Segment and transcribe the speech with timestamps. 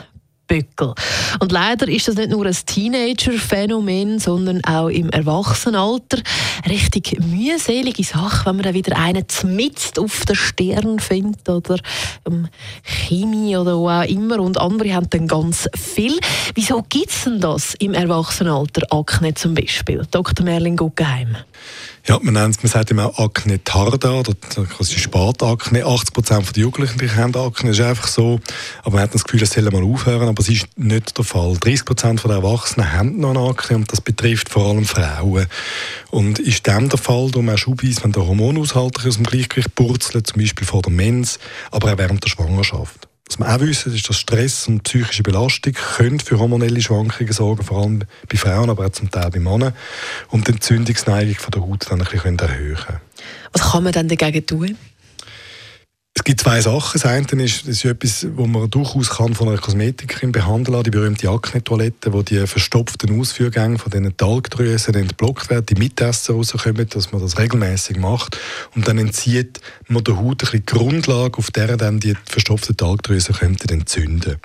[0.51, 0.95] Bückel.
[1.41, 6.19] Und leider ist das nicht nur ein Teenager-Phänomen, sondern auch im Erwachsenenalter.
[6.69, 11.79] Richtig mühselige Sache, wenn man dann wieder einen zmitzt auf der Stirn findet oder
[12.27, 12.49] ähm,
[12.83, 14.41] Chemie oder wo auch immer.
[14.41, 16.19] Und andere haben dann ganz viel.
[16.55, 18.83] Wieso gibt es denn das im Erwachsenenalter?
[18.91, 20.07] Akne zum Beispiel.
[20.11, 20.45] Dr.
[20.45, 21.37] Merlin Guggenheim.
[22.09, 25.85] Ja, man, nennt, man sagt immer Akne tarda oder quasi Spatakne.
[25.85, 28.39] 80 Prozent der Jugendlichen haben Akne, das ist einfach so.
[28.83, 31.57] Aber man hat das Gefühl, das soll mal aufhören, aber es ist nicht der Fall.
[31.59, 35.47] 30 Prozent der Erwachsenen haben noch eine Akne und das betrifft vor allem Frauen.
[36.11, 40.27] Und ist dem der Fall, darum auch schubweise, wenn der Hormonaushalt aus dem Gleichgewicht purzelt,
[40.27, 41.39] zum Beispiel vor der Mens,
[41.71, 43.09] aber auch während der Schwangerschaft.
[43.29, 47.65] Was wir auch wissen, ist, dass Stress und psychische Belastung können für hormonelle Schwankungen sorgen,
[47.65, 49.75] vor allem bei Frauen, aber auch zum Teil bei Männern,
[50.29, 52.79] und die Entzündungsneigung der Haut dann ein bisschen erhöhen
[53.53, 54.77] Was kann man dann dagegen tun?
[56.27, 57.01] Gibt zwei Sachen.
[57.01, 60.83] Das eine ist, das ist etwas, wo man durchaus kann von einer Kosmetikerin behandeln kann,
[60.83, 66.89] die berühmte Akne-Toilette, wo die verstopften Ausführgänge von diesen Talgdrüsen entblockt werden, die Mitessen rauskommen,
[66.89, 68.41] dass man das regelmäßig macht.
[68.75, 72.77] Und dann entzieht man der Haut ein bisschen die Grundlage, auf der dann die verstopften
[72.77, 73.37] Talgdrüsen
[73.69, 74.39] entzünden.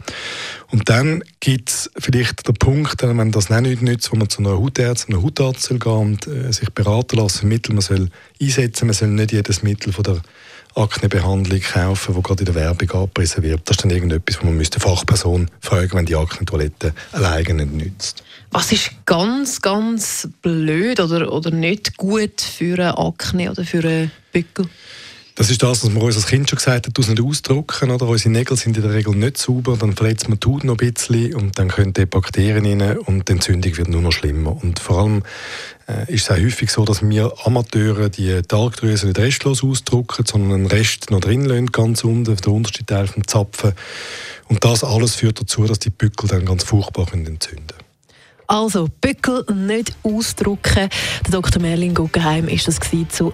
[0.72, 4.40] Und dann gibt es vielleicht den Punkt, wenn man das nicht nützt, wo man zu
[4.40, 8.08] einer Hautärztin, einem Hautarzt soll gehen und äh, sich beraten lassen, Mittel man soll
[8.42, 8.88] einsetzen.
[8.88, 10.22] Man soll nicht jedes Mittel von der
[10.76, 13.62] Aknebehandlung kaufen, die gerade in der Werbung angepriesen wird.
[13.66, 18.24] Das ist dann irgendetwas, wo man müsste Fachperson fragen, wenn die Akne-Toilette alleine nicht nützt.
[18.52, 24.12] Was ist ganz, ganz blöd oder, oder nicht gut für eine Akne oder für einen
[24.31, 24.70] Bückel?
[25.41, 27.90] Das ist das, was man uns als Kind schon gesagt hat, nicht ausdrucken.
[27.90, 28.07] Oder?
[28.07, 30.94] Unsere Nägel sind in der Regel nicht sauber, dann verletzt man die Haut noch ein
[30.94, 34.56] bisschen und dann können die Bakterien rein und die Entzündung wird nur noch schlimmer.
[34.62, 35.24] Und vor allem
[35.88, 40.59] äh, ist es auch häufig so, dass wir Amateure die Talgdrüse nicht restlos ausdrucken, sondern
[40.59, 43.74] einen Rest noch drin lassen, ganz unten, der unterste Teil vom Zapfen.
[44.47, 47.91] Und das alles führt dazu, dass die Bückel dann ganz furchtbar entzünden können.
[48.46, 50.90] Also, Bückel nicht ausdrucken.
[51.25, 51.62] Der Dr.
[51.62, 53.34] Merlin Guggenheim ist das zu